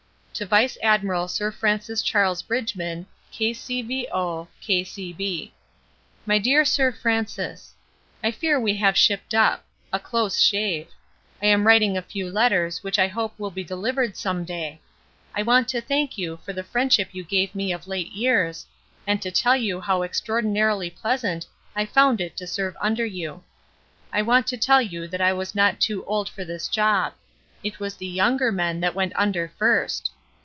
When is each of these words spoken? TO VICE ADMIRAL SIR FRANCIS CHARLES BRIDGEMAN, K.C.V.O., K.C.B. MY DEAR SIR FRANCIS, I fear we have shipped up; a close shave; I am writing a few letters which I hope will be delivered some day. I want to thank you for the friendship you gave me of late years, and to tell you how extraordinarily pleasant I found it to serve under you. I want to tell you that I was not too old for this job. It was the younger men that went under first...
TO 0.33 0.45
VICE 0.47 0.79
ADMIRAL 0.81 1.27
SIR 1.27 1.51
FRANCIS 1.51 2.01
CHARLES 2.01 2.41
BRIDGEMAN, 2.41 3.05
K.C.V.O., 3.31 4.47
K.C.B. 4.59 5.53
MY 6.25 6.37
DEAR 6.39 6.65
SIR 6.65 6.91
FRANCIS, 6.93 7.75
I 8.23 8.31
fear 8.31 8.59
we 8.59 8.75
have 8.77 8.97
shipped 8.97 9.35
up; 9.35 9.63
a 9.93 9.99
close 9.99 10.41
shave; 10.41 10.87
I 11.43 11.45
am 11.45 11.67
writing 11.67 11.95
a 11.95 12.01
few 12.01 12.27
letters 12.27 12.81
which 12.81 12.97
I 12.97 13.07
hope 13.07 13.37
will 13.37 13.51
be 13.51 13.63
delivered 13.63 14.17
some 14.17 14.43
day. 14.43 14.81
I 15.35 15.43
want 15.43 15.67
to 15.67 15.81
thank 15.81 16.17
you 16.17 16.37
for 16.43 16.53
the 16.53 16.63
friendship 16.63 17.09
you 17.11 17.23
gave 17.23 17.53
me 17.53 17.71
of 17.71 17.85
late 17.87 18.11
years, 18.11 18.65
and 19.05 19.21
to 19.21 19.29
tell 19.29 19.57
you 19.57 19.79
how 19.79 20.01
extraordinarily 20.01 20.89
pleasant 20.89 21.45
I 21.75 21.85
found 21.85 22.19
it 22.19 22.35
to 22.37 22.47
serve 22.47 22.75
under 22.81 23.05
you. 23.05 23.43
I 24.11 24.23
want 24.23 24.47
to 24.47 24.57
tell 24.57 24.81
you 24.81 25.07
that 25.07 25.21
I 25.21 25.33
was 25.33 25.53
not 25.53 25.79
too 25.79 26.03
old 26.05 26.27
for 26.29 26.43
this 26.43 26.67
job. 26.67 27.13
It 27.63 27.79
was 27.79 27.95
the 27.95 28.07
younger 28.07 28.51
men 28.51 28.79
that 28.79 28.95
went 28.95 29.13
under 29.15 29.49
first... 29.59 30.09